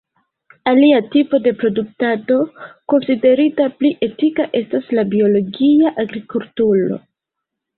Alia 0.69 0.99
tipo 1.15 1.39
de 1.47 1.51
produktado 1.63 2.37
konsiderita 2.93 3.67
pli 3.83 3.93
etika 4.09 4.49
estas 4.63 4.91
la 5.01 5.07
biologia 5.13 5.93
agrikulturo. 6.07 6.99